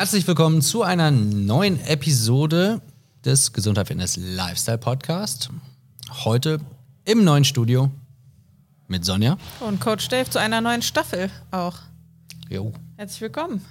[0.00, 2.80] Herzlich willkommen zu einer neuen Episode
[3.22, 5.50] des Gesundheit Fitness Lifestyle Podcast.
[6.24, 6.58] Heute
[7.04, 7.90] im neuen Studio
[8.88, 9.36] mit Sonja.
[9.60, 11.76] Und Coach Dave zu einer neuen Staffel auch.
[12.48, 12.72] Jo.
[12.96, 13.62] Herzlich willkommen.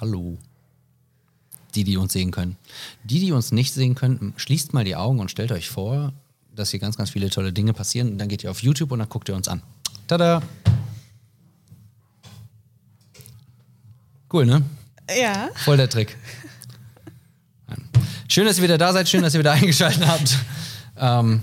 [0.00, 0.38] Hallo.
[1.74, 2.56] Die, die uns sehen können.
[3.02, 6.12] Die, die uns nicht sehen können, schließt mal die Augen und stellt euch vor,
[6.54, 8.12] dass hier ganz, ganz viele tolle Dinge passieren.
[8.12, 9.62] Und dann geht ihr auf YouTube und dann guckt ihr uns an.
[10.06, 10.42] Tada!
[14.32, 14.62] Cool, ne?
[15.16, 15.48] Ja.
[15.54, 16.16] Voll der Trick.
[18.28, 20.36] Schön, dass ihr wieder da seid, schön, dass ihr wieder eingeschaltet habt.
[20.98, 21.42] Ähm,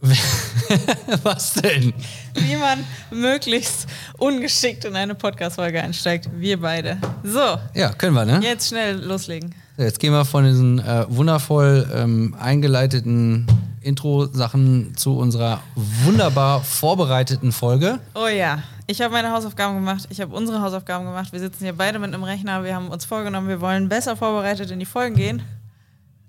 [1.22, 1.92] was denn?
[2.34, 3.86] Wie man möglichst
[4.18, 6.28] ungeschickt in eine Podcast-Folge einsteigt.
[6.34, 6.98] Wir beide.
[7.22, 7.58] So.
[7.74, 8.40] Ja, können wir, ne?
[8.42, 9.54] Jetzt schnell loslegen.
[9.76, 13.46] Jetzt gehen wir von diesen äh, wundervoll ähm, eingeleiteten
[13.82, 17.98] Intro-Sachen zu unserer wunderbar vorbereiteten Folge.
[18.14, 20.06] Oh ja, ich habe meine Hausaufgaben gemacht.
[20.10, 21.32] Ich habe unsere Hausaufgaben gemacht.
[21.32, 22.64] Wir sitzen hier beide mit einem Rechner.
[22.64, 25.42] Wir haben uns vorgenommen, wir wollen besser vorbereitet in die Folgen gehen.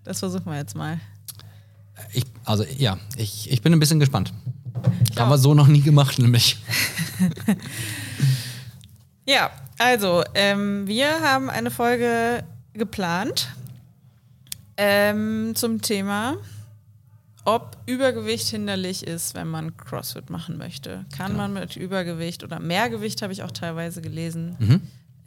[0.04, 1.00] Das versuchen wir jetzt mal.
[2.14, 4.34] Ich, also ja, ich, ich bin ein bisschen gespannt.
[5.12, 6.58] Ich Haben wir so noch nie gemacht, nämlich.
[9.26, 13.50] Ja, also, ähm, wir haben eine Folge geplant
[14.78, 16.38] ähm, zum Thema,
[17.46, 21.06] ob Übergewicht hinderlich ist, wenn man CrossFit machen möchte.
[21.16, 21.44] Kann Genau.
[21.44, 24.82] man mit Übergewicht oder Mehrgewicht, habe ich auch teilweise gelesen, Mhm.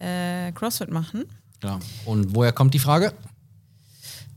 [0.07, 1.25] äh, CrossFit machen?
[1.61, 1.79] Genau.
[2.05, 3.13] Und woher kommt die Frage?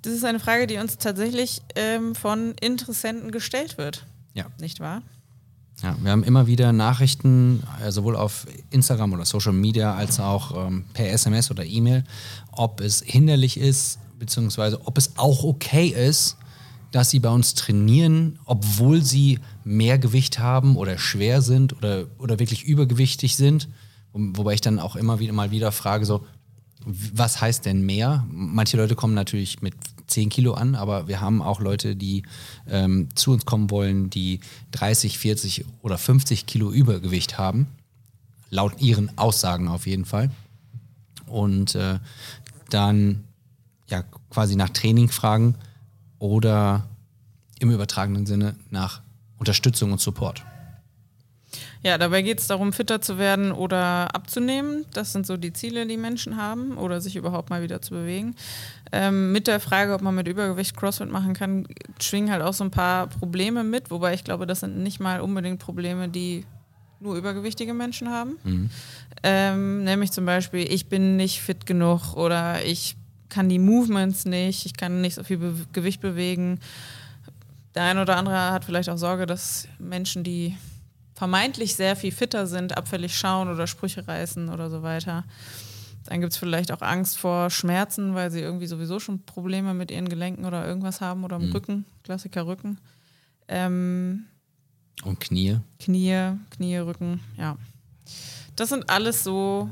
[0.02, 4.46] Das ist eine Frage, die uns tatsächlich ähm, von Interessenten gestellt wird, Ja.
[4.60, 5.02] nicht wahr?
[5.84, 10.68] Ja, wir haben immer wieder Nachrichten, äh, sowohl auf Instagram oder Social Media als auch
[10.68, 12.04] ähm, per SMS oder E-Mail,
[12.52, 16.38] ob es hinderlich ist, beziehungsweise ob es auch okay ist,
[16.92, 22.40] dass sie bei uns trainieren, obwohl sie mehr Gewicht haben oder schwer sind oder, oder
[22.40, 23.68] wirklich übergewichtig sind.
[24.14, 26.26] Wo- Wobei ich dann auch immer wieder mal wieder frage, so,
[26.86, 28.26] was heißt denn mehr?
[28.32, 29.74] Manche Leute kommen natürlich mit
[30.08, 32.24] 10 Kilo an, aber wir haben auch Leute, die
[32.70, 34.40] ähm, zu uns kommen wollen, die
[34.72, 37.68] 30, 40 oder 50 Kilo Übergewicht haben.
[38.50, 40.32] Laut ihren Aussagen auf jeden Fall.
[41.26, 42.00] Und äh,
[42.70, 43.26] dann
[43.90, 45.56] ja quasi nach Training fragen
[46.20, 46.88] oder
[47.60, 49.02] im übertragenen Sinne nach
[49.38, 50.44] Unterstützung und Support.
[51.82, 54.86] Ja, dabei geht es darum, fitter zu werden oder abzunehmen.
[54.94, 58.36] Das sind so die Ziele, die Menschen haben oder sich überhaupt mal wieder zu bewegen.
[58.92, 61.68] Ähm, mit der Frage, ob man mit Übergewicht CrossFit machen kann,
[62.02, 65.22] schwingen halt auch so ein paar Probleme mit, wobei ich glaube, das sind nicht mal
[65.22, 66.46] unbedingt Probleme, die
[67.00, 68.38] nur übergewichtige Menschen haben.
[69.24, 72.98] Ähm, nämlich zum Beispiel, ich bin nicht fit genug oder ich
[73.30, 76.60] kann die Movements nicht, ich kann nicht so viel Be Gewicht bewegen.
[77.76, 80.58] Der eine oder andere hat vielleicht auch Sorge, dass Menschen, die
[81.14, 85.24] vermeintlich sehr viel fitter sind, abfällig schauen oder Sprüche reißen oder so weiter.
[86.06, 89.92] Dann gibt es vielleicht auch Angst vor Schmerzen, weil sie irgendwie sowieso schon Probleme mit
[89.92, 92.78] ihren Gelenken oder irgendwas haben oder im Rücken, Klassiker Rücken.
[93.48, 94.26] Ähm,
[95.04, 95.60] Und Knie.
[95.80, 97.58] Knie, Knie, Rücken, ja.
[98.56, 99.70] Das sind alles so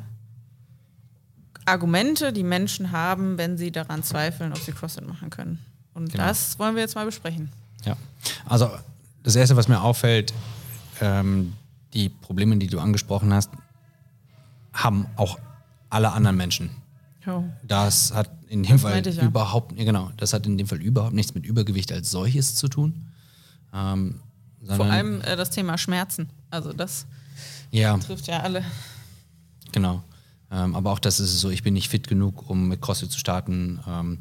[1.66, 5.60] Argumente, die Menschen haben, wenn sie daran zweifeln, ob sie CrossFit machen können.
[5.94, 6.26] Und Genau.
[6.26, 7.50] das wollen wir jetzt mal besprechen.
[7.86, 7.96] Ja,
[8.46, 8.70] also
[9.24, 10.34] das Erste, was mir auffällt,
[11.02, 11.54] ähm,
[11.94, 13.50] die Probleme, die du angesprochen hast,
[14.74, 15.40] haben auch
[15.90, 16.70] alle anderen Menschen.
[17.26, 17.44] Jo.
[17.64, 19.24] Das hat in dem Fall meinte ich ja.
[19.24, 23.06] überhaupt, genau, das hat in dem Fall überhaupt nichts mit Übergewicht als solches zu tun.
[23.74, 24.20] Ähm,
[24.68, 26.30] Vor allem äh, das Thema Schmerzen.
[26.52, 27.06] Also das
[27.72, 28.64] ja, trifft ja alle.
[29.72, 30.04] Genau.
[30.52, 33.20] Ähm, aber auch das ist so, ich bin nicht fit genug, um mit CrossFit zu
[33.20, 33.80] starten.
[33.88, 34.20] Ähm,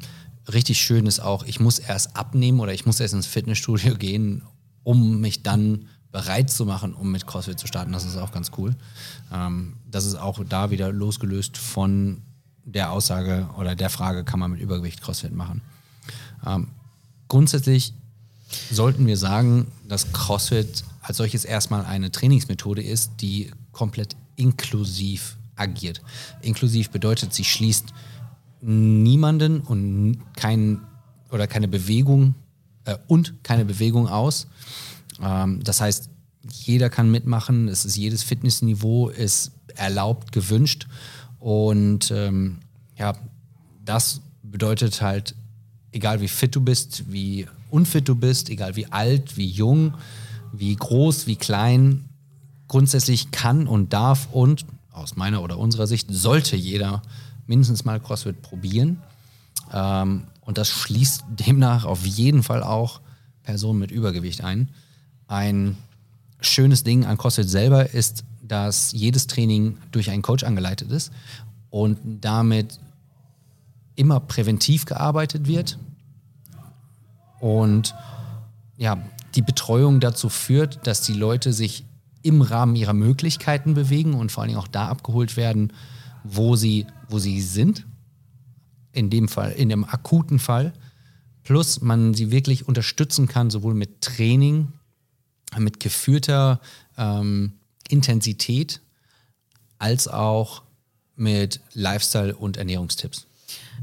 [0.51, 4.43] richtig schön ist auch, ich muss erst abnehmen oder ich muss erst ins Fitnessstudio gehen,
[4.83, 7.91] um mich dann bereit zu machen, um mit CrossFit zu starten.
[7.91, 8.75] Das ist auch ganz cool.
[9.33, 12.21] Ähm, das ist auch da wieder losgelöst von
[12.63, 15.61] der Aussage oder der Frage, kann man mit Übergewicht CrossFit machen.
[16.45, 16.69] Ähm,
[17.27, 17.93] grundsätzlich
[18.71, 26.01] sollten wir sagen, dass CrossFit als solches erstmal eine Trainingsmethode ist, die komplett inklusiv agiert.
[26.41, 27.93] Inklusiv bedeutet, sie schließt
[28.61, 30.81] niemanden und kein,
[31.31, 32.35] oder keine Bewegung
[32.85, 34.47] äh, und keine Bewegung aus.
[35.21, 36.09] Ähm, das heißt,
[36.51, 40.87] jeder kann mitmachen, es ist jedes Fitnessniveau ist erlaubt, gewünscht
[41.39, 42.59] und ähm,
[42.97, 43.13] ja,
[43.83, 45.35] das bedeutet halt,
[45.91, 49.93] egal wie fit du bist, wie unfit du bist, egal wie alt, wie jung,
[50.53, 52.05] wie groß, wie klein,
[52.67, 57.01] grundsätzlich kann und darf und aus meiner oder unserer Sicht sollte jeder
[57.47, 59.01] mindestens mal CrossFit probieren.
[59.73, 63.01] Ähm, und das schließt demnach auf jeden Fall auch
[63.43, 64.69] Personen mit Übergewicht ein.
[65.27, 65.77] Ein
[66.39, 71.11] schönes Ding an CrossFit selber ist, dass jedes Training durch einen Coach angeleitet ist
[71.69, 72.79] und damit
[73.95, 75.79] immer präventiv gearbeitet wird
[77.39, 77.95] und
[78.77, 78.97] ja,
[79.35, 81.85] die Betreuung dazu führt, dass die Leute sich
[82.25, 85.71] im Rahmen ihrer Möglichkeiten bewegen und vor allen Dingen auch da abgeholt werden,
[86.23, 87.85] wo sie, wo sie sind.
[88.91, 90.73] In dem Fall, in dem akuten Fall.
[91.43, 94.69] Plus man sie wirklich unterstützen kann, sowohl mit Training,
[95.55, 96.59] mit geführter
[96.97, 97.53] ähm,
[97.89, 98.81] Intensität,
[99.77, 100.63] als auch
[101.15, 103.27] mit Lifestyle- und Ernährungstipps.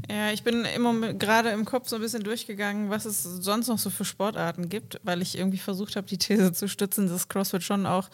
[0.09, 3.79] Ja, ich bin immer gerade im Kopf so ein bisschen durchgegangen, was es sonst noch
[3.79, 7.63] so für Sportarten gibt, weil ich irgendwie versucht habe, die These zu stützen, dass CrossFit
[7.63, 8.09] schon auch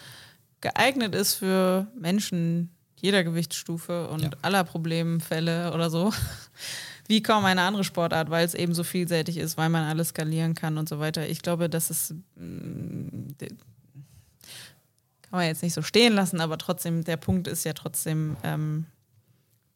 [0.61, 4.29] geeignet ist für Menschen jeder Gewichtsstufe und ja.
[4.41, 6.13] aller Problemfälle oder so.
[7.07, 10.53] Wie kaum eine andere Sportart, weil es eben so vielseitig ist, weil man alles skalieren
[10.53, 11.27] kann und so weiter.
[11.27, 13.29] Ich glaube, das ist mm,
[15.29, 18.87] kann man jetzt nicht so stehen lassen, aber trotzdem, der Punkt ist ja trotzdem, ähm,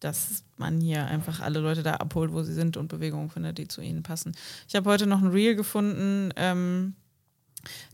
[0.04, 3.68] dass man hier einfach alle Leute da abholt, wo sie sind und Bewegungen findet, die
[3.68, 4.34] zu ihnen passen.
[4.68, 6.96] Ich habe heute noch ein Reel gefunden, ähm,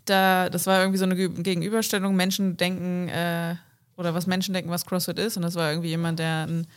[0.06, 3.56] da, das war irgendwie so eine Gegenüberstellung, Menschen denken, äh,
[3.98, 5.38] oder was Menschen denken, was CrossFit ist.
[5.38, 6.68] Und das war irgendwie jemand, der ein,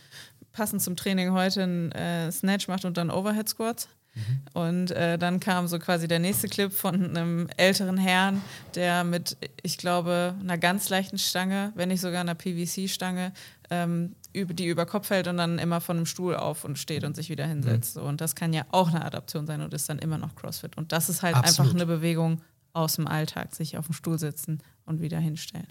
[0.52, 3.88] passend zum Training heute einen äh, Snatch macht und dann Overhead Squats.
[4.14, 4.40] Mhm.
[4.52, 8.42] Und äh, dann kam so quasi der nächste Clip von einem älteren Herrn,
[8.74, 13.32] der mit, ich glaube, einer ganz leichten Stange, wenn nicht sogar einer PVC-Stange,
[13.70, 17.04] ähm, über, die über Kopf fällt und dann immer von einem Stuhl auf und steht
[17.04, 17.96] und sich wieder hinsetzt.
[17.96, 18.02] Mhm.
[18.02, 20.76] Und das kann ja auch eine Adaption sein und ist dann immer noch CrossFit.
[20.76, 21.60] Und das ist halt Absolut.
[21.60, 22.40] einfach eine Bewegung
[22.72, 25.66] aus dem Alltag, sich auf den Stuhl sitzen und wieder hinstellen.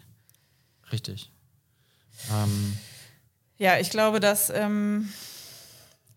[0.92, 1.32] Richtig.
[2.32, 2.78] Ähm.
[3.58, 5.10] Ja, ich glaube, das ähm,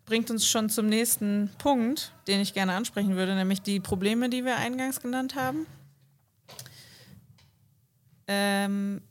[0.07, 4.45] bringt uns schon zum nächsten Punkt, den ich gerne ansprechen würde, nämlich die Probleme, die
[4.45, 5.67] wir eingangs genannt haben.
[8.27, 9.03] Ähm,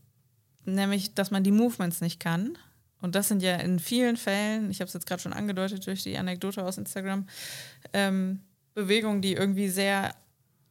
[0.66, 2.58] nämlich, dass man die Movements nicht kann.
[3.02, 6.04] Und das sind ja in vielen Fällen, ich habe es jetzt gerade schon angedeutet durch
[6.04, 7.28] die Anekdote aus Instagram,
[7.92, 8.40] ähm,
[8.74, 10.16] Bewegungen, die irgendwie sehr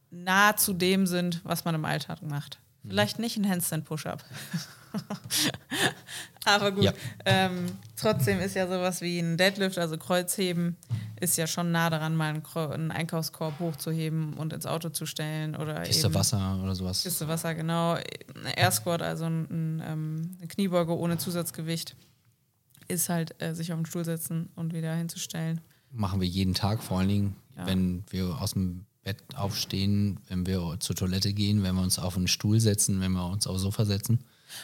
[0.09, 2.59] nah zu dem sind, was man im Alltag macht.
[2.81, 2.89] Mhm.
[2.89, 4.23] Vielleicht nicht ein Handstand-Push-Up.
[6.45, 6.83] Aber gut.
[6.83, 6.93] Ja.
[7.25, 10.75] Ähm, trotzdem ist ja sowas wie ein Deadlift, also Kreuzheben,
[11.19, 15.55] ist ja schon nah daran, mal einen, einen Einkaufskorb hochzuheben und ins Auto zu stellen.
[15.55, 17.03] Oder Kiste eben, Wasser oder sowas.
[17.03, 17.97] Kiste Wasser, genau.
[18.55, 21.95] Air Squat, also ein, ein, ähm, eine Kniebeuge ohne Zusatzgewicht,
[22.87, 25.61] ist halt äh, sich auf den Stuhl setzen und wieder hinzustellen.
[25.91, 27.65] Machen wir jeden Tag, vor allen Dingen, ja.
[27.67, 32.17] wenn wir aus dem Bett aufstehen, wenn wir zur Toilette gehen, wenn wir uns auf
[32.17, 34.19] einen Stuhl setzen, wenn wir uns aufs Sofa setzen.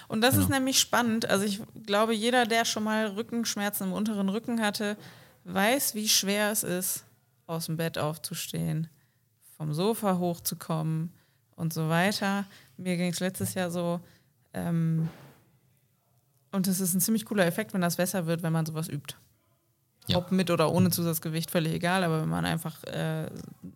[0.08, 0.44] Und das genau.
[0.44, 1.30] ist nämlich spannend.
[1.30, 4.98] Also ich glaube, jeder, der schon mal Rückenschmerzen im unteren Rücken hatte,
[5.46, 7.06] weiß, wie schwer es ist,
[7.48, 8.88] aus dem Bett aufzustehen,
[9.58, 11.12] vom Sofa hochzukommen
[11.56, 12.46] und so weiter.
[12.78, 14.00] Mir ging es letztes Jahr so.
[14.54, 15.10] Ähm,
[16.52, 19.16] und es ist ein ziemlich cooler Effekt, wenn das besser wird, wenn man sowas übt.
[20.08, 20.18] Ja.
[20.18, 22.04] Ob mit oder ohne Zusatzgewicht, völlig egal.
[22.04, 23.30] Aber wenn man einfach äh,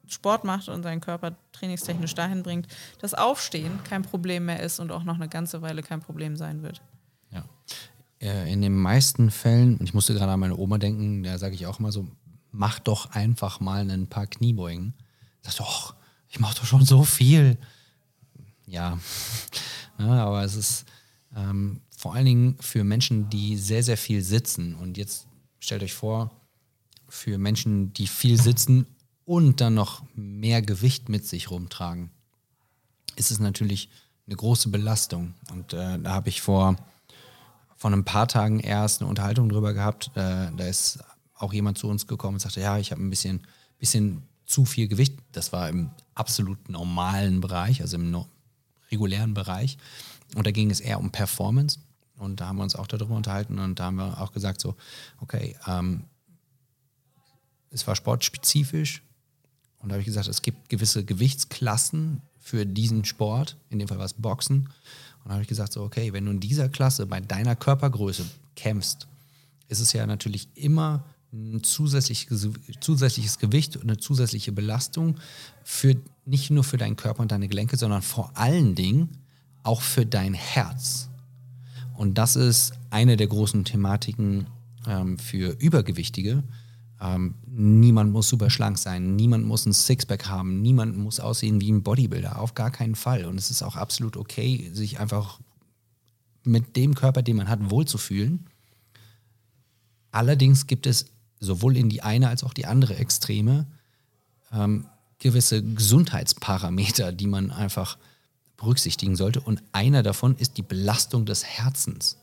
[0.08, 2.68] Sport macht und seinen Körper trainingstechnisch dahin bringt,
[3.00, 6.64] dass Aufstehen kein Problem mehr ist und auch noch eine ganze Weile kein Problem sein
[6.64, 6.82] wird.
[7.30, 7.46] Ja.
[8.20, 11.54] Äh, in den meisten Fällen, und ich musste gerade an meine Oma denken, da sage
[11.54, 12.08] ich auch immer so,
[12.52, 14.94] mach doch einfach mal ein paar Kniebeugen.
[15.42, 15.92] Sagst du, oh,
[16.30, 17.58] ich mache doch schon so viel.
[18.66, 18.98] Ja,
[20.00, 20.86] ja aber es ist
[21.36, 25.28] ähm, vor allen Dingen für Menschen, die sehr, sehr viel sitzen und jetzt
[25.64, 26.32] stellt euch vor,
[27.08, 28.86] für Menschen, die viel sitzen
[29.24, 32.12] und dann noch mehr Gewicht mit sich rumtragen,
[33.16, 33.90] ist es natürlich
[34.28, 35.36] eine große Belastung.
[35.52, 36.76] Und äh, da habe ich vor,
[37.78, 40.12] vor ein paar Tagen erst eine Unterhaltung drüber gehabt.
[40.16, 41.00] Äh, da ist
[41.36, 43.48] auch jemand zu uns gekommen und sagte, ja, ich habe ein bisschen,
[43.80, 45.18] bisschen zu viel Gewicht.
[45.32, 48.28] Das war im absolut normalen Bereich, also im no
[48.92, 49.78] regulären Bereich.
[50.36, 51.80] Und da ging es eher um Performance.
[52.24, 54.76] Und da haben wir uns auch darüber unterhalten und da haben wir auch gesagt, so,
[55.20, 56.06] okay, ähm,
[57.70, 59.04] es war sportspezifisch.
[59.80, 63.58] Und da habe ich gesagt, es gibt gewisse Gewichtsklassen für diesen Sport.
[63.70, 64.70] In dem Fall war es Boxen.
[65.24, 68.26] Und da habe ich gesagt, so, okay, wenn du in dieser Klasse bei deiner Körpergröße
[68.56, 69.08] kämpfst,
[69.68, 71.04] ist es ja natürlich immer
[71.34, 72.48] ein zusätzliches,
[72.80, 75.18] zusätzliches Gewicht und eine zusätzliche Belastung
[75.64, 79.10] für nicht nur für deinen Körper und deine Gelenke, sondern vor allen Dingen
[79.64, 81.10] auch für dein Herz.
[81.94, 84.48] Und das ist eine der großen Thematiken
[84.88, 86.44] ähm, für Übergewichtige.
[87.00, 91.72] Ähm, niemand muss super schlank sein, niemand muss ein Sixpack haben, niemand muss aussehen wie
[91.72, 93.26] ein Bodybuilder, auf gar keinen Fall.
[93.26, 95.40] Und es ist auch absolut okay, sich einfach
[96.44, 98.48] mit dem Körper, den man hat, wohlzufühlen.
[100.12, 101.08] Allerdings gibt es
[101.40, 103.68] sowohl in die eine als auch die andere Extreme
[104.52, 104.86] ähm,
[105.20, 107.98] gewisse Gesundheitsparameter, die man einfach
[108.64, 109.42] berücksichtigen sollte.
[109.42, 112.18] Und einer davon ist die Belastung des Herzens.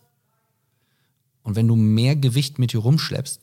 [1.43, 3.41] Und wenn du mehr Gewicht mit dir rumschleppst,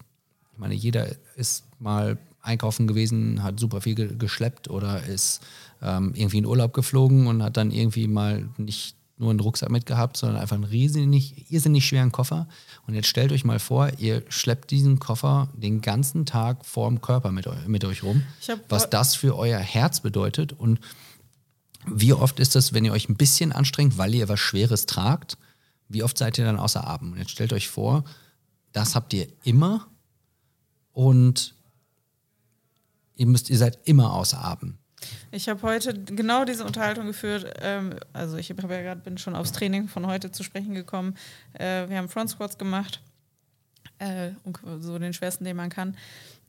[0.54, 5.42] ich meine, jeder ist mal einkaufen gewesen, hat super viel ge geschleppt oder ist
[5.82, 10.16] ähm, irgendwie in Urlaub geflogen und hat dann irgendwie mal nicht nur einen Rucksack mitgehabt,
[10.18, 12.48] sondern einfach einen riesig, irrsinnig schweren Koffer.
[12.86, 17.32] Und jetzt stellt euch mal vor, ihr schleppt diesen Koffer den ganzen Tag vorm Körper
[17.32, 18.24] mit, mit euch rum,
[18.70, 20.54] was das für euer Herz bedeutet.
[20.54, 20.80] Und
[21.90, 25.38] wie oft ist das, wenn ihr euch ein bisschen anstrengt, weil ihr was Schweres tragt,
[25.90, 27.14] wie oft seid ihr dann außer Atem?
[27.14, 28.04] Und jetzt stellt euch vor,
[28.74, 29.88] das habt ihr immer
[30.92, 31.56] und
[33.16, 34.78] ihr müsst, ihr seid immer außer Atem.
[35.32, 37.54] Ich habe heute genau diese Unterhaltung geführt.
[37.62, 41.16] Ähm, also ich ja gerade bin schon aufs Training von heute zu sprechen gekommen.
[41.54, 43.02] Äh, wir haben Front Squats gemacht,
[44.00, 44.32] äh,
[44.80, 45.96] so den schwersten, den man kann.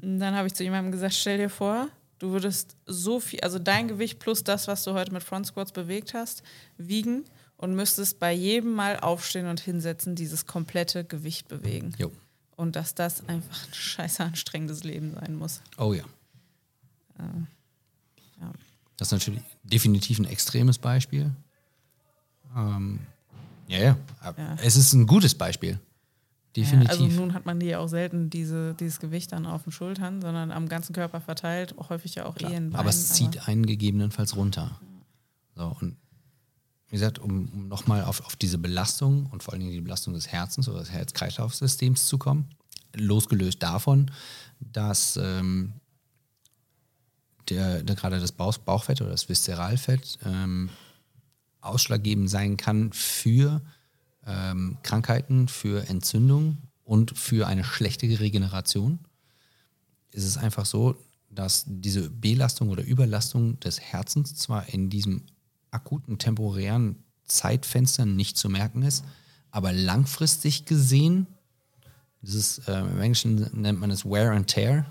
[0.01, 3.59] Und dann habe ich zu jemandem gesagt: Stell dir vor, du würdest so viel, also
[3.59, 6.43] dein Gewicht plus das, was du heute mit Front Squats bewegt hast,
[6.77, 7.25] wiegen
[7.57, 11.93] und müsstest bei jedem Mal aufstehen und hinsetzen, dieses komplette Gewicht bewegen.
[11.99, 12.13] Jo.
[12.57, 15.61] Und dass das einfach ein scheiße anstrengendes Leben sein muss.
[15.77, 16.05] Oh ja.
[17.19, 17.23] Äh.
[18.41, 18.53] Ja.
[18.97, 21.31] Das ist natürlich definitiv ein extremes Beispiel.
[22.57, 23.01] Ähm,
[23.69, 25.79] ja, ja, ja, Es ist ein gutes Beispiel.
[26.59, 26.99] Definitiv.
[26.99, 30.21] Ja, also nun hat man ja auch selten diese, dieses Gewicht dann auf den Schultern,
[30.21, 33.49] sondern am ganzen Körper verteilt, auch häufig ja auch Klar, eh Aber es zieht aber
[33.49, 34.81] einen gegebenenfalls runter.
[35.55, 35.97] So, und
[36.89, 40.15] wie gesagt, um, um nochmal auf, auf diese Belastung und vor allen Dingen die Belastung
[40.15, 42.49] des Herzens oder des Herz-Kreislauf-Systems zu kommen,
[42.97, 44.11] losgelöst davon,
[44.59, 45.75] dass ähm,
[47.51, 50.71] der, der gerade das Bauch, Bauchfett oder das Viszeralfett ähm,
[51.61, 53.63] ausschlaggebend sein kann für
[54.29, 59.01] ähm, Krankheiten, für Entzündung und für eine schlechte Regeneration,
[60.13, 60.97] ist es einfach so,
[61.31, 65.23] dass diese Belastung oder Überlastung des Herzens zwar in diesem
[65.71, 69.05] akuten temporären Zeitfenster nicht zu merken ist,
[69.51, 71.27] aber langfristig gesehen,
[72.23, 74.87] dieses, äh, im Englischen nennt man es Wear and Tear,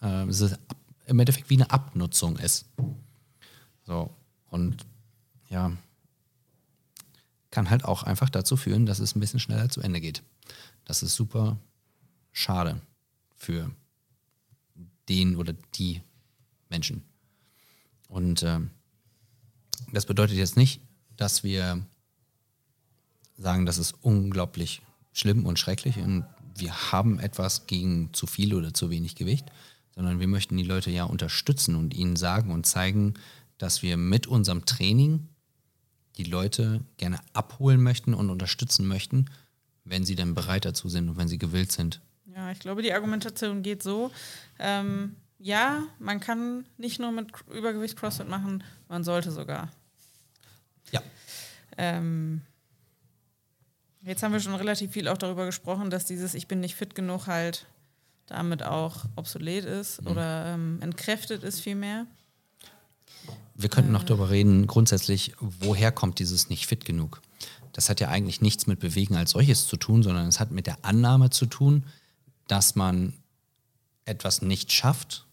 [0.00, 0.58] äh, es ist
[1.06, 2.66] im Endeffekt wie eine Abnutzung ist.
[3.84, 4.10] So,
[4.48, 4.86] und
[5.48, 5.72] ja,
[7.50, 10.22] kann halt auch einfach dazu führen, dass es ein bisschen schneller zu Ende geht.
[10.84, 11.58] Das ist super
[12.32, 12.80] schade
[13.36, 13.70] für
[15.08, 16.02] den oder die
[16.68, 17.02] Menschen.
[18.08, 18.60] Und äh,
[19.92, 20.80] das bedeutet jetzt nicht,
[21.16, 21.84] dass wir
[23.36, 26.26] sagen, das ist unglaublich schlimm und schrecklich und
[26.56, 29.46] wir haben etwas gegen zu viel oder zu wenig Gewicht,
[29.94, 33.14] sondern wir möchten die Leute ja unterstützen und ihnen sagen und zeigen,
[33.58, 35.28] dass wir mit unserem Training
[36.18, 39.30] die Leute gerne abholen möchten und unterstützen möchten,
[39.84, 42.00] wenn sie dann bereit dazu sind und wenn sie gewillt sind.
[42.34, 44.10] Ja, ich glaube, die Argumentation geht so.
[44.58, 49.70] Ähm, ja, man kann nicht nur mit Übergewicht CrossFit machen, man sollte sogar.
[50.90, 51.00] Ja.
[51.76, 52.42] Ähm,
[54.02, 56.94] jetzt haben wir schon relativ viel auch darüber gesprochen, dass dieses Ich bin nicht fit
[56.94, 57.66] genug halt
[58.26, 60.08] damit auch obsolet ist mhm.
[60.08, 62.06] oder ähm, entkräftet ist vielmehr.
[63.54, 67.20] Wir könnten noch darüber reden, grundsätzlich, woher kommt dieses nicht fit genug?
[67.72, 70.66] Das hat ja eigentlich nichts mit Bewegen als solches zu tun, sondern es hat mit
[70.66, 71.84] der Annahme zu tun,
[72.46, 73.14] dass man
[74.04, 75.26] etwas nicht schafft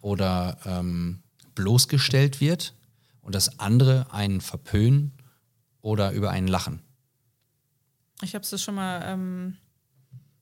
[0.00, 1.22] oder ähm,
[1.54, 2.74] bloßgestellt wird
[3.20, 5.12] und dass andere einen verpönen
[5.82, 6.80] oder über einen lachen.
[8.22, 9.56] Ich habe es schon mal ähm,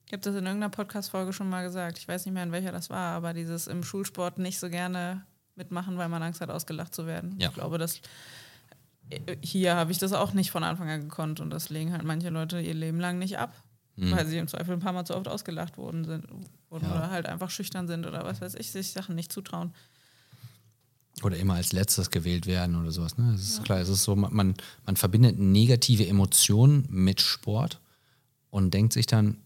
[0.09, 1.99] ich habe das in irgendeiner Podcast-Folge schon mal gesagt.
[1.99, 5.23] Ich weiß nicht mehr, in welcher das war, aber dieses im Schulsport nicht so gerne
[5.59, 7.35] mitmachen, weil man Angst hat, ausgelacht zu werden.
[7.37, 7.49] Ja.
[7.49, 8.01] Ich glaube, dass
[9.41, 12.29] hier habe ich das auch nicht von Anfang an gekonnt und das legen halt manche
[12.29, 13.53] Leute ihr Leben lang nicht ab,
[13.95, 14.11] mhm.
[14.11, 16.25] weil sie im Zweifel ein paar Mal zu oft ausgelacht worden sind
[16.69, 16.95] wurden ja.
[16.95, 19.73] oder halt einfach schüchtern sind oder was weiß ich, sich Sachen nicht zutrauen.
[21.23, 23.17] Oder immer als letztes gewählt werden oder sowas.
[23.17, 23.31] Ne?
[23.33, 23.63] Das ist ja.
[23.63, 27.81] klar, es ist so, man, man verbindet negative Emotionen mit Sport
[28.49, 29.37] und denkt sich dann,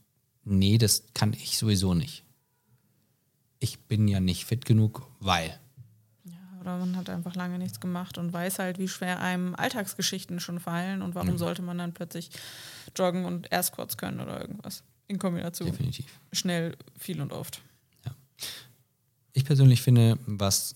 [0.44, 2.24] nee, das kann ich sowieso nicht.
[3.60, 5.58] Ich bin ja nicht fit genug, weil.
[6.64, 10.60] Oder man hat einfach lange nichts gemacht und weiß halt, wie schwer einem Alltagsgeschichten schon
[10.60, 11.38] fallen und warum mhm.
[11.38, 12.30] sollte man dann plötzlich
[12.96, 14.84] joggen und Squats können oder irgendwas.
[15.08, 15.70] In Kombination.
[15.70, 16.06] Definitiv.
[16.32, 17.62] Schnell, viel und oft.
[18.06, 18.16] Ja.
[19.34, 20.74] Ich persönlich finde, was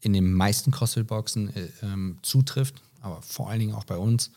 [0.00, 4.30] in den meisten CrossFit-Boxen äh, ähm, zutrifft, aber vor allen Dingen auch bei uns,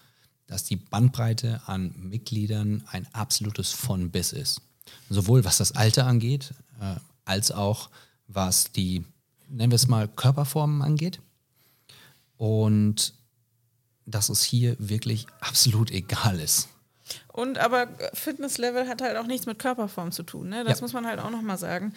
[0.47, 4.61] dass die Bandbreite an Mitgliedern ein absolutes von bis ist.
[5.09, 7.89] Sowohl was das Alter angeht, äh, als auch
[8.27, 9.05] was die,
[9.49, 11.21] nennen wir es mal, Körperformen angeht.
[12.37, 13.13] Und
[14.05, 16.69] dass es hier wirklich absolut egal ist.
[17.27, 20.49] Und aber Fitnesslevel hat halt auch nichts mit Körperform zu tun.
[20.49, 20.63] Ne?
[20.63, 20.83] Das ja.
[20.83, 21.93] muss man halt auch nochmal sagen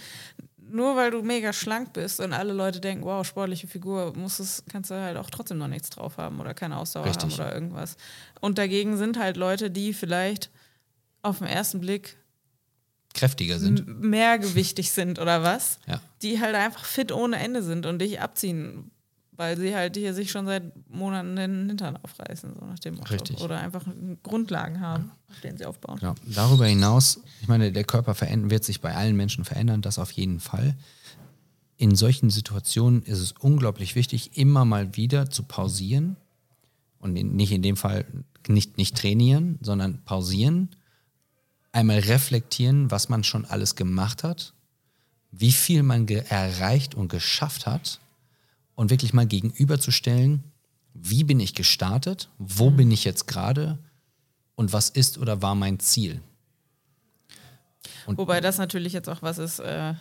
[0.72, 4.64] nur weil du mega schlank bist und alle Leute denken, wow, sportliche Figur, muss es,
[4.70, 7.24] kannst du halt auch trotzdem noch nichts drauf haben oder keine Ausdauer Richtig.
[7.24, 7.96] haben oder irgendwas.
[8.40, 10.50] Und dagegen sind halt Leute, die vielleicht
[11.20, 12.16] auf den ersten Blick
[13.14, 13.86] kräftiger sind.
[14.02, 16.00] mehrgewichtig sind oder was, Ja.
[16.22, 18.90] die halt einfach fit ohne Ende sind und dich abziehen,
[19.32, 23.12] weil sie halt hier sich schon seit Monaten den Hintern aufreißen, so nach dem Motto.
[23.12, 23.40] Richtig.
[23.40, 23.84] Oder einfach
[24.22, 25.98] Grundlagen haben, auf denen sie aufbauen.
[25.98, 26.14] Genau.
[26.26, 28.14] Darüber hinaus, ich meine, der Körper
[28.50, 30.76] wird sich bei allen Menschen verändern, das auf jeden Fall.
[31.76, 36.16] In solchen Situationen ist es unglaublich wichtig, immer mal wieder zu pausieren
[37.00, 38.04] und in, nicht in dem Fall
[38.46, 40.68] nicht, nicht trainieren, sondern pausieren,
[41.72, 44.52] einmal reflektieren, was man schon alles gemacht hat,
[45.30, 48.00] wie viel man erreicht und geschafft hat
[48.74, 50.44] und wirklich mal gegenüberzustellen,
[50.94, 53.78] wie bin ich gestartet, wo bin ich jetzt gerade
[54.54, 56.20] und was ist oder war mein Ziel.
[58.06, 59.94] Wobei das natürlich jetzt auch was ist, äh,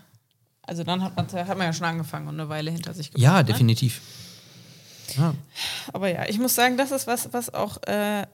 [0.63, 3.23] also dann hat man, hat man ja schon angefangen und eine Weile hinter sich gebracht.
[3.23, 3.45] Ja, ne?
[3.45, 4.01] definitiv.
[5.17, 5.33] Ja,
[5.91, 8.25] Aber ja, ich muss sagen, das ist was, was auch äh,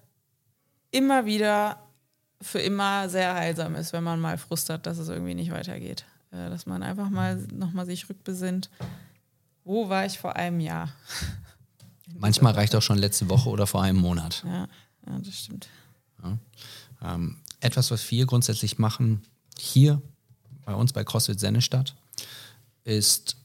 [0.91, 1.79] immer wieder
[2.41, 6.05] für immer sehr heilsam ist, wenn man mal Frust hat, dass es irgendwie nicht weitergeht.
[6.31, 8.69] Äh, dass man einfach mal nochmal sich rückbesinnt.
[9.63, 10.89] Wo war ich vor einem Jahr?
[12.15, 14.43] manchmal reicht auch schon letzte Woche oder vor einem Monat.
[14.45, 14.67] Ja,
[15.05, 15.69] ja das stimmt.
[17.01, 19.21] Ähm, etwas, was wir grundsätzlich machen,
[19.57, 20.01] hier
[20.65, 21.95] bei uns bei CrossFit Sennestadt,
[22.83, 23.37] ist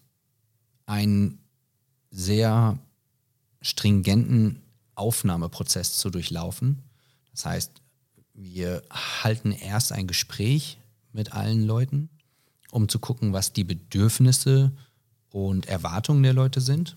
[0.87, 1.39] einen
[2.11, 2.79] sehr
[3.61, 4.63] stringenten
[4.95, 6.83] Aufnahmeprozess zu durchlaufen.
[7.31, 7.82] Das heißt,
[8.35, 10.79] wir halten erst ein Gespräch
[11.13, 12.09] mit allen Leuten,
[12.71, 14.73] um zu gucken, was die Bedürfnisse
[15.31, 16.97] und Erwartungen der Leute sind,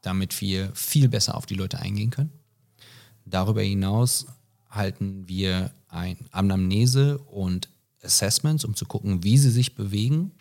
[0.00, 2.32] damit wir viel besser auf die Leute eingehen können.
[3.24, 4.26] Darüber hinaus
[4.70, 7.68] halten wir ein Anamnese und
[8.02, 10.32] Assessments, um zu gucken, wie sie sich bewegen,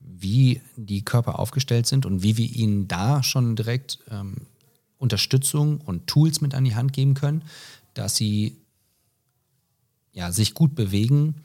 [0.00, 4.46] wie die Körper aufgestellt sind und wie wir ihnen da schon direkt ähm,
[4.98, 7.44] Unterstützung und Tools mit an die Hand geben können,
[7.94, 8.56] dass sie
[10.12, 11.36] ja, sich gut bewegen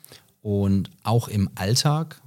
[0.42, 2.22] und auch im Alltag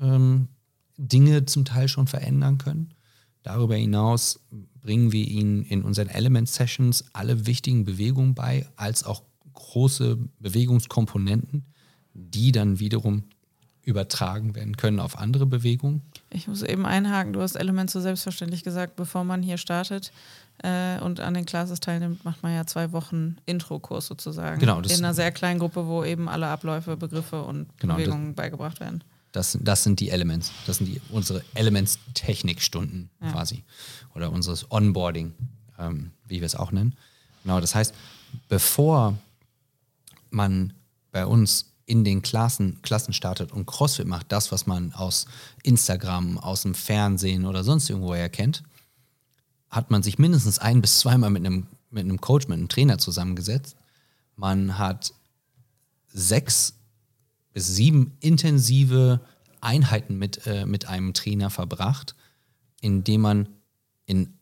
[0.00, 0.48] ähm,
[0.96, 2.94] Dinge zum Teil schon verändern können.
[3.42, 4.40] Darüber hinaus
[4.80, 11.64] bringen wir ihnen in unseren Element Sessions alle wichtigen Bewegungen bei, als auch große Bewegungskomponenten,
[12.14, 13.24] die dann wiederum
[13.82, 16.02] übertragen werden können auf andere Bewegungen.
[16.34, 20.12] Ich muss eben einhaken, du hast Element so selbstverständlich gesagt, bevor man hier startet
[20.62, 24.58] äh, und an den Classes teilnimmt, macht man ja zwei Wochen Intro-Kurs sozusagen.
[24.58, 28.34] Genau, das- In einer sehr kleinen Gruppe, wo eben alle Abläufe, Begriffe und Genau, Bewegungen
[28.34, 29.04] beigebracht werden.
[29.32, 30.52] Das, das sind die Elements.
[30.66, 33.64] Das sind die, unsere Elements-Technikstunden quasi.
[34.14, 35.32] Oder unseres Onboarding,
[35.78, 36.94] ähm, wie wir es auch nennen.
[37.42, 37.94] Genau, das heißt,
[38.48, 39.16] bevor
[40.30, 40.72] man
[41.12, 45.26] bei uns in den Klassen, Klassen startet und CrossFit macht, das, was man aus
[45.62, 48.62] Instagram, aus dem Fernsehen oder sonst irgendwo her kennt,
[49.68, 52.96] hat man sich mindestens ein bis zweimal mit einem, mit einem Coach, mit einem Trainer
[52.96, 53.76] zusammengesetzt.
[54.36, 55.12] Man hat
[56.08, 56.76] sechs
[57.52, 59.20] bis sieben intensive
[59.60, 62.14] Einheiten mit, äh, mit einem Trainer verbracht,
[62.80, 63.48] indem man
[64.06, 64.38] in,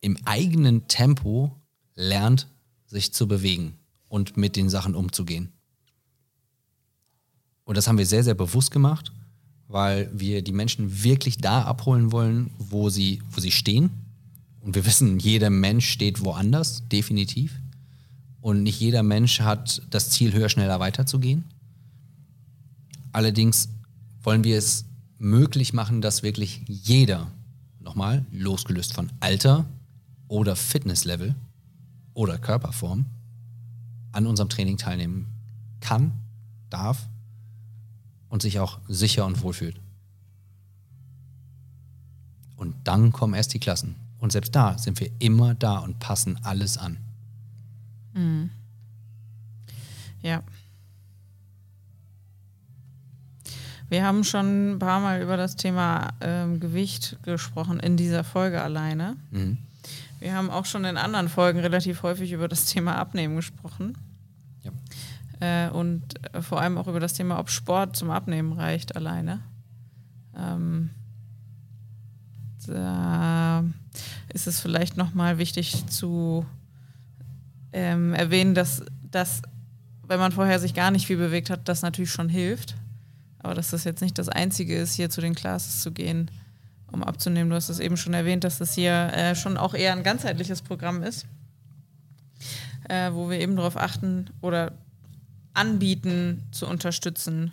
[0.00, 1.56] im eigenen Tempo
[1.94, 2.48] lernt,
[2.86, 5.52] sich zu bewegen und mit den Sachen umzugehen.
[7.70, 9.12] Und das haben wir sehr, sehr bewusst gemacht,
[9.68, 13.90] weil wir die Menschen wirklich da abholen wollen, wo sie, wo sie stehen.
[14.60, 17.60] Und wir wissen, jeder Mensch steht woanders, definitiv.
[18.40, 21.44] Und nicht jeder Mensch hat das Ziel, höher, schneller weiterzugehen.
[23.12, 23.68] Allerdings
[24.24, 24.84] wollen wir es
[25.18, 27.30] möglich machen, dass wirklich jeder,
[27.78, 29.64] nochmal, losgelöst von Alter
[30.26, 31.36] oder Fitnesslevel
[32.14, 33.04] oder Körperform,
[34.10, 35.28] an unserem Training teilnehmen
[35.78, 36.10] kann,
[36.68, 37.06] darf
[38.30, 39.78] und sich auch sicher und wohl fühlt.
[42.56, 43.96] Und dann kommen erst die Klassen.
[44.18, 46.98] Und selbst da sind wir immer da und passen alles an.
[50.22, 50.42] Ja.
[53.88, 58.62] Wir haben schon ein paar Mal über das Thema ähm, Gewicht gesprochen in dieser Folge
[58.62, 59.16] alleine.
[59.30, 59.58] Mhm.
[60.20, 63.96] Wir haben auch schon in anderen Folgen relativ häufig über das Thema Abnehmen gesprochen.
[65.40, 66.02] Äh, und
[66.40, 69.40] vor allem auch über das Thema, ob Sport zum Abnehmen reicht alleine.
[70.36, 70.90] Ähm,
[72.66, 73.64] da
[74.32, 76.44] ist es vielleicht nochmal wichtig zu
[77.72, 79.42] ähm, erwähnen, dass, dass,
[80.06, 82.76] wenn man vorher sich gar nicht viel bewegt hat, das natürlich schon hilft.
[83.38, 86.30] Aber dass das jetzt nicht das Einzige ist, hier zu den Classes zu gehen,
[86.92, 87.48] um abzunehmen.
[87.48, 90.60] Du hast es eben schon erwähnt, dass das hier äh, schon auch eher ein ganzheitliches
[90.60, 91.26] Programm ist,
[92.90, 94.72] äh, wo wir eben darauf achten oder
[95.60, 97.52] anbieten, zu unterstützen,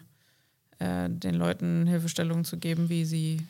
[0.79, 3.45] äh, den Leuten Hilfestellungen zu geben, wie sie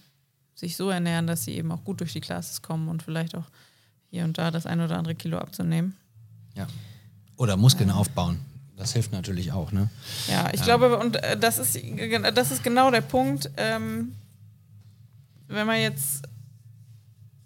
[0.56, 3.46] sich so ernähren, dass sie eben auch gut durch die Classes kommen und vielleicht auch
[4.10, 5.96] hier und da das ein oder andere Kilo abzunehmen.
[6.56, 6.68] Ja.
[7.36, 8.40] Oder Muskeln aufbauen.
[8.76, 9.90] Das hilft natürlich auch, ne?
[10.28, 10.66] Ja, ich ähm.
[10.66, 11.80] glaube, und äh, das, ist,
[12.34, 13.52] das ist genau der Punkt.
[13.58, 14.14] Ähm,
[15.48, 16.24] wenn man jetzt,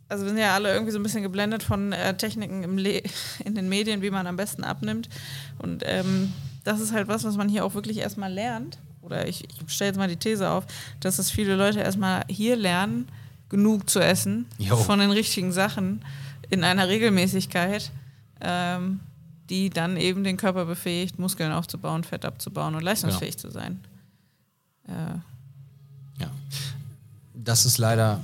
[0.08, 2.78] also wir sind ja alle irgendwie so ein bisschen geblendet von äh, Techniken im
[3.45, 5.10] in den Medien, wie man am besten abnimmt.
[5.58, 6.32] Und ähm,
[6.63, 8.80] das ist halt was, was man hier auch wirklich erstmal lernt.
[9.02, 10.65] Oder ich, ich stelle jetzt mal die These auf,
[11.00, 13.08] dass es viele Leute erstmal hier lernen,
[13.50, 14.76] genug zu essen jo.
[14.78, 16.06] von den richtigen Sachen
[16.50, 17.91] in einer Regelmäßigkeit.
[18.39, 19.02] Ähm,
[19.52, 23.39] die dann eben den Körper befähigt, Muskeln aufzubauen, Fett abzubauen und leistungsfähig ja.
[23.39, 23.82] zu sein.
[24.88, 26.21] Äh.
[26.21, 26.32] Ja.
[27.34, 28.24] Das ist leider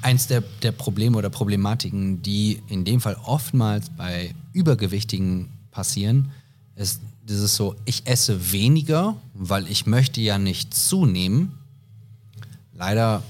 [0.00, 6.32] eins der, der Probleme oder Problematiken, die in dem Fall oftmals bei Übergewichtigen passieren,
[6.76, 11.52] ist dieses so, ich esse weniger, weil ich möchte ja nicht zunehmen.
[12.74, 13.22] Leider,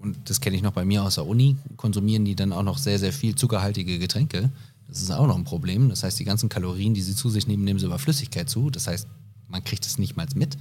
[0.00, 2.78] und das kenne ich noch bei mir aus der Uni, konsumieren die dann auch noch
[2.78, 4.50] sehr, sehr viel zuckerhaltige Getränke.
[4.88, 5.88] Das ist auch noch ein Problem.
[5.88, 8.70] Das heißt, die ganzen Kalorien, die sie zu sich nehmen, nehmen sie über Flüssigkeit zu.
[8.70, 9.06] Das heißt,
[9.48, 10.58] man kriegt es nicht mal mit.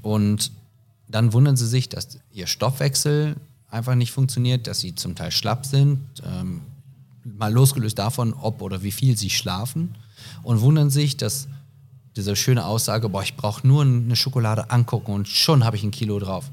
[0.00, 0.52] Und
[1.08, 3.36] dann wundern sie sich, dass ihr Stoffwechsel
[3.68, 6.60] einfach nicht funktioniert, dass sie zum Teil schlapp sind, ähm,
[7.24, 9.96] mal losgelöst davon, ob oder wie viel sie schlafen
[10.42, 11.48] und wundern sich, dass
[12.16, 15.90] diese schöne Aussage, boah, ich brauche nur eine Schokolade angucken und schon habe ich ein
[15.90, 16.50] Kilo drauf.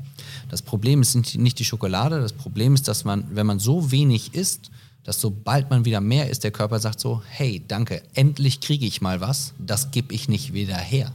[0.49, 4.33] Das Problem ist nicht die Schokolade, das Problem ist, dass man, wenn man so wenig
[4.33, 4.71] isst,
[5.03, 9.01] dass sobald man wieder mehr ist, der Körper sagt so, hey, danke, endlich kriege ich
[9.01, 11.11] mal was, das gebe ich nicht wieder her.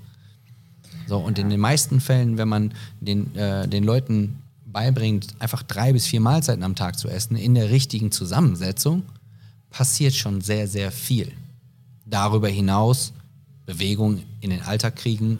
[1.06, 5.94] So, und in den meisten Fällen, wenn man den, äh, den Leuten beibringt, einfach drei
[5.94, 9.02] bis vier Mahlzeiten am Tag zu essen, in der richtigen Zusammensetzung,
[9.70, 11.32] passiert schon sehr, sehr viel.
[12.08, 13.12] Darüber hinaus
[13.66, 15.38] Bewegung in den Alltag kriegen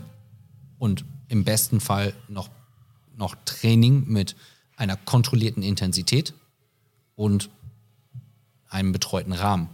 [0.79, 2.51] und im besten Fall noch,
[3.17, 4.37] noch Training mit
[4.77, 6.35] einer kontrollierten Intensität
[7.17, 7.51] und
[8.69, 9.71] einem betreuten Rahmen.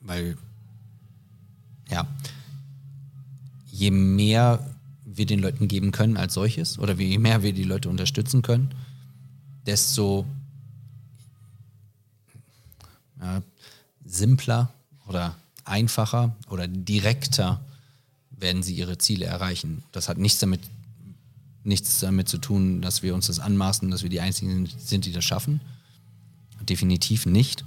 [0.00, 0.36] Weil,
[1.90, 2.06] ja,
[3.66, 7.88] je mehr wir den Leuten geben können als solches oder je mehr wir die Leute
[7.88, 8.74] unterstützen können,
[9.64, 10.26] desto
[13.20, 13.42] ja,
[14.04, 14.72] simpler
[15.06, 17.60] oder einfacher oder direkter
[18.30, 19.82] werden sie ihre Ziele erreichen.
[19.92, 20.60] Das hat nichts damit,
[21.64, 25.12] nichts damit zu tun, dass wir uns das anmaßen, dass wir die Einzigen sind, die
[25.12, 25.60] das schaffen,
[26.60, 27.64] definitiv nicht.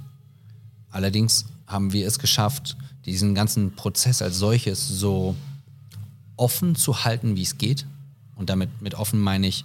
[0.90, 5.36] Allerdings haben wir es geschafft, diesen ganzen Prozess als solches so
[6.36, 7.86] offen zu halten, wie es geht.
[8.34, 9.64] Und damit mit offen meine ich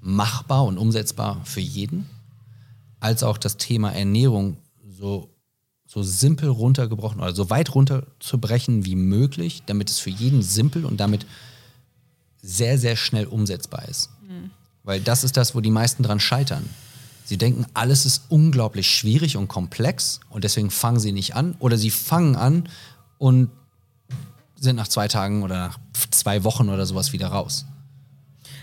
[0.00, 2.06] machbar und umsetzbar für jeden,
[2.98, 4.56] als auch das Thema Ernährung
[4.98, 5.28] so,
[5.92, 10.98] so simpel runtergebrochen oder so weit runterzubrechen wie möglich, damit es für jeden simpel und
[11.00, 11.26] damit
[12.40, 14.08] sehr, sehr schnell umsetzbar ist.
[14.22, 14.52] Mhm.
[14.84, 16.64] Weil das ist das, wo die meisten dran scheitern.
[17.24, 21.76] Sie denken, alles ist unglaublich schwierig und komplex und deswegen fangen sie nicht an oder
[21.76, 22.68] sie fangen an
[23.18, 23.50] und
[24.54, 25.78] sind nach zwei Tagen oder nach
[26.12, 27.66] zwei Wochen oder sowas wieder raus.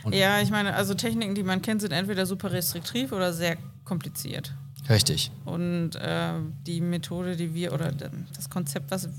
[0.04, 3.58] Und ja, ich meine, also Techniken, die man kennt, sind entweder super restriktiv oder sehr
[3.84, 4.54] kompliziert.
[4.90, 5.32] Richtig.
[5.46, 6.34] Und äh,
[6.66, 9.10] die Methode, die wir oder das Konzept, was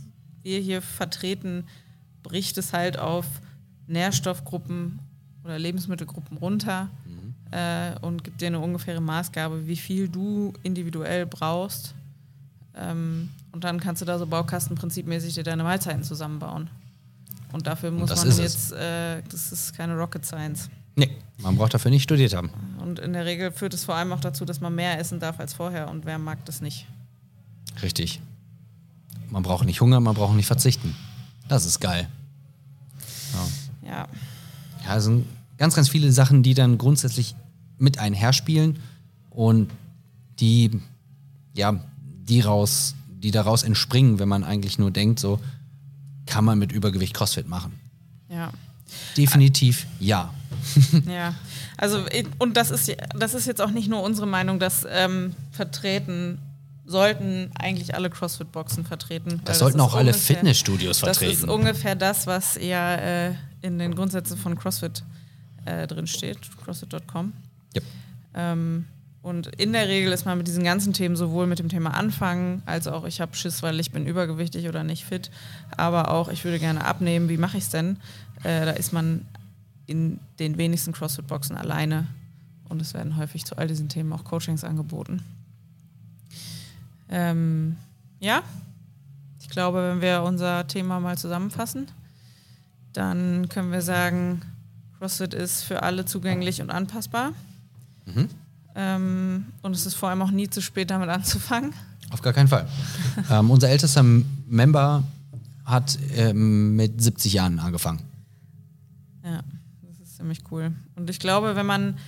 [0.43, 1.65] wir hier vertreten,
[2.23, 3.27] bricht es halt auf
[3.87, 4.99] Nährstoffgruppen
[5.45, 6.89] oder Lebensmittelgruppen runter
[7.51, 11.95] äh, und gibt dir eine ungefähre Maßgabe, wie viel du individuell brauchst.
[12.75, 16.71] Ähm, und dann kannst du da so baukastenprinzipmäßig dir deine Mahlzeiten zusammenbauen.
[17.53, 20.69] Und dafür muss und man jetzt, äh, das ist keine Rocket Science.
[20.99, 22.51] Nee, man braucht dafür nicht studiert haben.
[22.83, 25.39] Und in der Regel führt es vor allem auch dazu, dass man mehr essen darf
[25.39, 25.89] als vorher.
[25.89, 26.87] Und wer mag das nicht?
[27.83, 28.21] Richtig.
[29.31, 30.97] Man braucht nicht Hunger, man braucht nicht verzichten.
[31.47, 32.09] Das ist geil.
[33.33, 33.89] Ja.
[33.89, 34.09] Ja,
[34.85, 35.25] ja also
[35.57, 37.37] ganz, ganz viele Sachen, die dann grundsätzlich
[37.79, 38.81] mit einherspielen
[39.31, 39.71] und
[40.41, 40.81] die,
[41.55, 41.79] ja,
[42.29, 45.39] die raus, die daraus entspringen, wenn man eigentlich nur denkt, so
[46.27, 47.79] kann man mit Übergewicht CrossFit machen.
[48.29, 48.51] Ja.
[49.17, 50.33] Definitiv ja.
[51.07, 51.35] ja,
[51.77, 52.05] also
[52.39, 56.39] und das ist, das ist jetzt auch nicht nur unsere Meinung, das ähm, vertreten
[56.89, 59.43] sollten eigentlich alle CrossFit-Boxen vertreten.
[59.45, 61.33] Das sollten das auch alle ungefähr, Fitnessstudios vertreten.
[61.33, 65.05] Das ist ungefähr das, was ja äh, in den Grundsätzen von CrossFit
[65.67, 67.35] äh, drin steht, crossfit.com.
[67.75, 67.85] Yep.
[68.35, 68.87] Ähm,
[69.29, 72.63] und in der Regel ist man mit diesen ganzen Themen sowohl mit dem Thema Anfangen,
[72.65, 75.31] als auch ich habe Schiss, weil ich bin übergewichtig oder nicht fit,
[75.77, 77.99] aber auch ich würde gerne abnehmen, wie mache ich es denn?
[78.43, 79.27] Äh, da ist man
[79.87, 82.07] in den wenigsten CrossFit-Boxen alleine
[82.69, 85.23] und es werden häufig zu all diesen Themen auch Coachings angeboten.
[87.11, 87.77] Ähm,
[88.21, 88.43] ja,
[89.41, 91.87] ich glaube, wenn wir unser Thema mal zusammenfassen,
[92.95, 94.43] dann können wir sagen,
[94.99, 97.33] CrossFit ist für alle zugänglich und anpassbar.
[98.07, 98.29] Mhm.
[98.81, 101.75] Ähm, und es ist vor allem auch nie zu spät, damit anzufangen.
[102.11, 102.69] Auf gar keinen Fall.
[103.31, 105.03] ähm, unser ältester Member
[105.65, 108.01] hat ähm, mit 70 Jahren angefangen.
[109.25, 109.43] Ja,
[109.83, 110.73] das ist ziemlich cool.
[110.95, 111.99] Und ich glaube, wenn man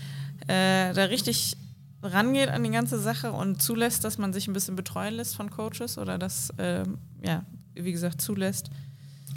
[0.47, 1.57] äh, da richtig
[2.05, 5.51] rangeht an die ganze Sache und zulässt, dass man sich ein bisschen betreuen lässt von
[5.51, 6.85] Coaches oder das, äh,
[7.25, 8.71] ja, wie gesagt, zulässt,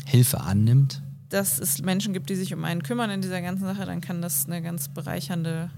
[0.06, 1.02] Hilfe annimmt.
[1.30, 4.22] dass es Menschen gibt, die sich um einen kümmern in dieser ganzen Sache, dann kann
[4.22, 5.72] das eine ganz bereichernde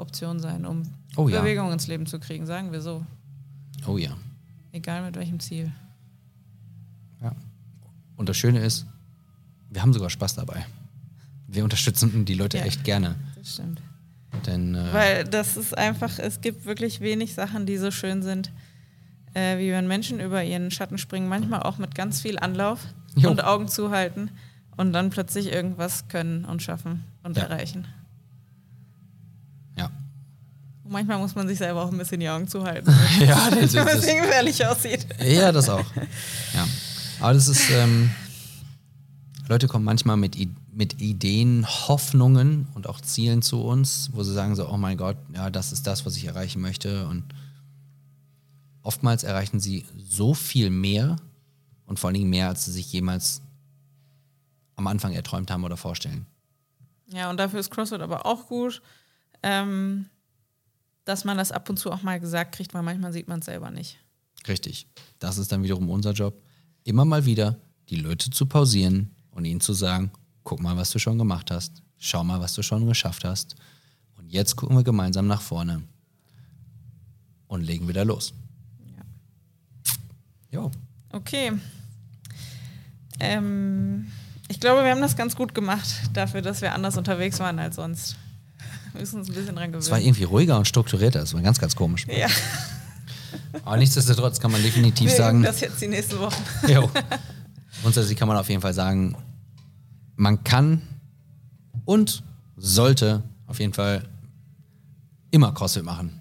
[0.00, 0.82] Option sein, um
[1.16, 1.40] Oh ja.
[1.40, 3.04] Bewegung ins Leben zu kriegen, sagen wir so.
[3.86, 4.16] Oh ja.
[4.72, 5.72] Egal mit welchem Ziel.
[7.22, 7.32] ja.
[8.16, 8.86] Und das Schöne ist,
[9.70, 10.66] wir haben sogar Spaß dabei.
[11.48, 12.64] Wir unterstützen die Leute Ja.
[12.64, 13.14] echt gerne.
[13.36, 13.80] Das stimmt.
[14.46, 18.52] Denn äh, Weil das ist einfach, es gibt wirklich wenig Sachen, die so schön sind,
[19.34, 22.86] äh, wie wenn Menschen über ihren Schatten springen, manchmal auch mit ganz viel Anlauf
[23.16, 23.30] Jo.
[23.30, 24.30] und Augen zuhalten
[24.76, 27.44] und dann plötzlich irgendwas können und schaffen und Ja.
[27.44, 27.86] erreichen.
[30.90, 33.94] Manchmal muss man sich selber auch ein bisschen die Augen zuhalten, ja, das wenn ist,
[33.94, 35.06] es gefährlich aussieht.
[35.24, 35.84] Ja, das auch.
[36.54, 36.66] Ja.
[37.20, 38.10] Aber das ist, ähm,
[39.48, 40.36] Leute kommen manchmal mit,
[40.72, 45.16] mit Ideen, Hoffnungen und auch Zielen zu uns, wo sie sagen so, oh mein Gott,
[45.34, 47.06] ja, das ist das, was ich erreichen möchte.
[47.06, 47.24] Und
[48.82, 51.16] oftmals erreichen sie so viel mehr
[51.86, 53.42] und vor allen Dingen mehr, als sie sich jemals
[54.76, 56.26] am Anfang erträumt haben oder vorstellen.
[57.12, 58.80] Ja, und dafür ist CrossFit aber auch gut,
[59.42, 60.06] ähm,
[61.04, 63.46] dass man das ab und zu auch mal gesagt kriegt, weil manchmal sieht man es
[63.46, 63.98] selber nicht.
[64.48, 64.86] Richtig.
[65.18, 66.42] Das ist dann wiederum unser Job,
[66.84, 67.56] immer mal wieder
[67.88, 70.10] die Leute zu pausieren und ihnen zu sagen,
[70.44, 73.56] guck mal, was du schon gemacht hast, schau mal, was du schon geschafft hast.
[74.16, 75.82] Und jetzt gucken wir gemeinsam nach vorne
[77.46, 78.32] und legen wieder los.
[80.50, 80.70] Jo.
[81.12, 81.52] Okay.
[83.20, 84.10] Ähm,
[84.48, 87.76] ich glaube, wir haben das ganz gut gemacht, dafür, dass wir anders unterwegs waren als
[87.76, 88.16] sonst.
[89.00, 90.06] Müssen uns ein bisschen dran Es war gewöhnen.
[90.08, 92.06] irgendwie ruhiger und strukturierter, es war ganz, ganz komisch.
[92.08, 92.28] Ja,
[93.64, 96.42] Aber nichtsdestotrotz kann man definitiv wir sagen, das jetzt die nächsten Wochen.
[96.68, 96.90] Jo.
[97.82, 99.16] Grundsätzlich kann man auf jeden Fall sagen,
[100.16, 100.82] man kann
[101.84, 102.22] und
[102.56, 104.04] sollte auf jeden Fall
[105.30, 106.20] immer CrossFit machen.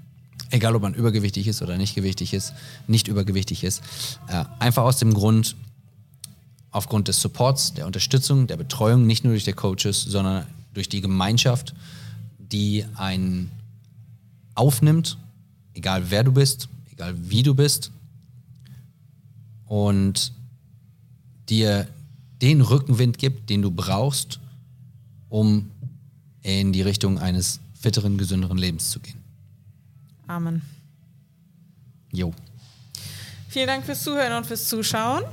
[0.52, 2.54] Egal, ob man übergewichtig ist oder nicht gewichtig ist,
[2.88, 3.82] nicht übergewichtig ist.
[4.28, 5.56] Äh, einfach aus dem Grund,
[6.72, 11.02] aufgrund des Supports, der Unterstützung, der Betreuung, nicht nur durch die Coaches, sondern durch die
[11.02, 11.76] Gemeinschaft,
[12.52, 13.52] die einen
[14.56, 15.18] aufnimmt,
[15.74, 17.92] egal wer du bist, egal wie du bist,
[19.66, 20.34] und
[21.48, 21.88] dir
[22.42, 24.40] den Rückenwind gibt, den du brauchst,
[25.30, 25.70] um
[26.42, 29.18] in die Richtung eines fitteren, gesünderen Lebens zu gehen.
[30.28, 30.62] Amen.
[32.12, 32.34] Jo.
[33.50, 35.24] Vielen Dank fürs Zuhören und fürs Zuschauen.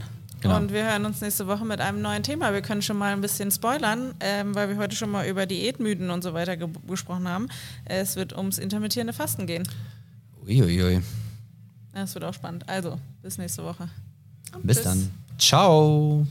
[0.40, 0.56] Genau.
[0.56, 2.52] Und wir hören uns nächste Woche mit einem neuen Thema.
[2.52, 6.10] Wir können schon mal ein bisschen spoilern, ähm, weil wir heute schon mal über Diätmythen
[6.10, 7.48] und so weiter ge gesprochen haben.
[7.84, 9.66] Es wird ums intermittierende Fasten gehen.
[10.46, 11.00] Uiuiui.
[11.94, 12.68] Das wird auch spannend.
[12.68, 13.88] Also, bis nächste Woche.
[14.62, 14.84] Bis Tschüss.
[14.84, 15.10] dann.
[15.38, 16.26] Ciao.